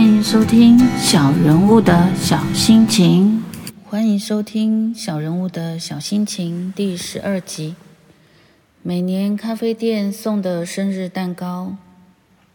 [0.00, 3.44] 欢迎收听小人物的小心情。
[3.84, 7.76] 欢迎收听小人物的小心情第十二集。
[8.80, 11.76] 每年咖啡店送的生日蛋糕，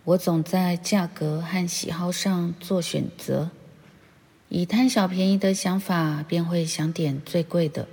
[0.06, 3.52] 我总在价格和喜好上做选择。
[4.50, 7.86] 以贪小便宜的想法，便会想点最贵的；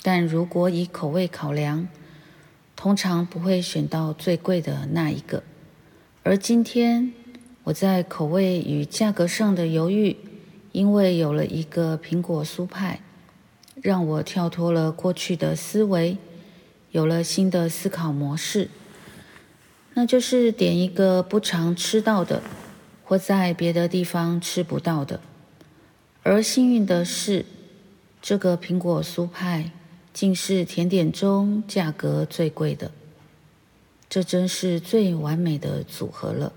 [0.00, 1.86] 但如果以口味考量，
[2.74, 5.42] 通常不会选到最贵的那一个。
[6.22, 7.12] 而今天，
[7.64, 10.16] 我在口味与价格上的犹豫，
[10.72, 13.00] 因为有了一个苹果酥派，
[13.82, 16.16] 让我跳脱了过去的思维，
[16.90, 18.68] 有了新的思考模式，
[19.94, 22.42] 那就是点一个不常吃到的，
[23.04, 25.20] 或在别的地方吃不到的。
[26.22, 27.44] 而幸运的是，
[28.22, 29.70] 这个苹果酥派
[30.12, 32.90] 竟是甜点中价格最贵的。
[34.08, 36.52] 这真是最完美的组合了。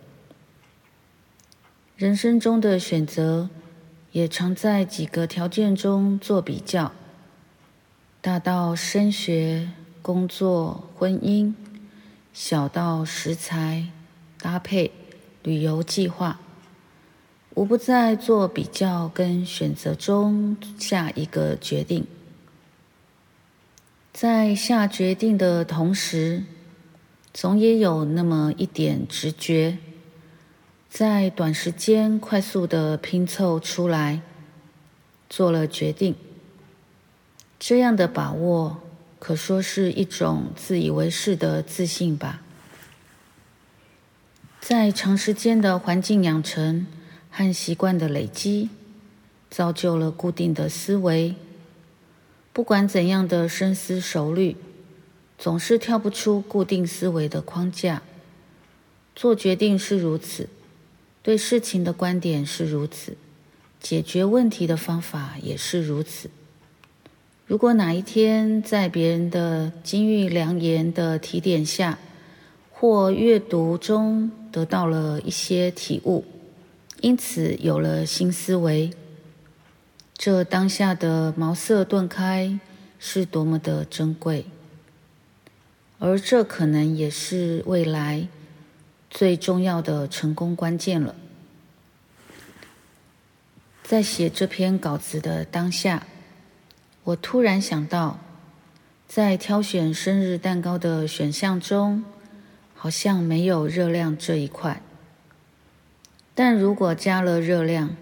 [1.95, 3.49] 人生中的选择，
[4.13, 6.91] 也常在几个条件中做比较，
[8.19, 9.69] 大到升学、
[10.02, 11.53] 工作、婚姻，
[12.33, 13.89] 小到食材、
[14.41, 14.91] 搭配、
[15.44, 16.39] 旅游计划，
[17.53, 22.07] 无不在做比较跟选择中下一个决定。
[24.11, 26.44] 在下决定的同时，
[27.31, 29.78] 总也有那么一点直觉，
[30.94, 34.22] 在短时间快速的拼凑出来，
[35.27, 36.13] 做了决定。
[37.58, 38.77] 这样的把握，
[39.17, 42.44] 可说是一种自以为是的自信吧。
[44.61, 46.85] 在长时间的环境养成
[47.31, 48.69] 和习惯的累积，
[49.50, 51.33] 造就了固定的思维。
[52.53, 54.55] 不管怎样的深思熟虑。
[55.39, 58.03] 总是跳不出固定思维的框架，
[59.16, 60.47] 做决定是如此，
[61.23, 63.16] 对事情的观点是如此，
[63.79, 66.29] 解决问题的方法也是如此。
[67.47, 71.97] 如果哪一天在别人的金玉良言的提点下，
[72.72, 76.25] 或阅读中得到了一些体悟，
[77.00, 78.91] 因此有了新思维，
[80.17, 82.59] 这当下的茅塞顿开
[83.00, 84.45] 是多么的珍贵。
[86.00, 88.28] 而这可能也是未来
[89.13, 91.16] 最重要的成功关键了。
[93.84, 96.07] 在写这篇稿子的当下，
[97.03, 98.19] 我突然想到，
[99.07, 102.03] 在挑选生日蛋糕的选项中，
[102.74, 104.81] 好像没有热量这一块。
[106.34, 107.95] 但如果加了热量，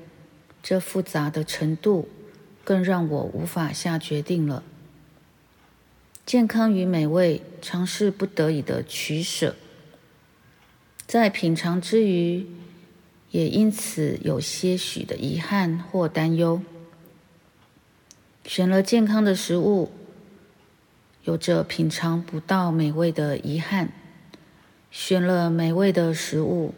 [0.63, 2.07] 这复杂的程度
[2.63, 4.63] 更让我无法下决定了。
[6.25, 9.57] 健康与美味，常是不得已的取舍。
[11.11, 12.47] 在品尝之余，
[13.31, 16.61] 也因此有些许的遗憾或担忧。
[18.45, 19.91] 选了健康的食物，
[21.25, 23.88] 有着品尝不到美味的遗憾；
[24.89, 26.73] 选了美味的食物，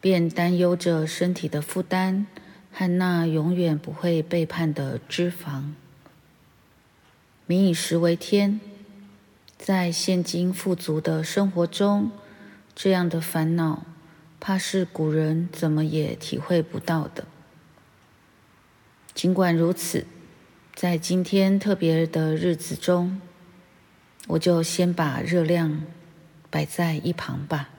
[0.00, 2.26] 便担忧着身体的负担
[2.72, 5.66] 和那永远不会背叛的脂肪。
[7.46, 8.58] 民以食为天，
[9.56, 12.10] 在现今富足的生活中，
[12.74, 13.84] 这样的烦恼，
[14.40, 17.24] 怕是古人怎么也体会不到的。
[19.14, 20.06] 尽管如此，
[20.74, 23.20] 在今天特别的日子中，
[24.26, 25.84] 我就先把热量
[26.50, 27.70] 摆在一旁吧。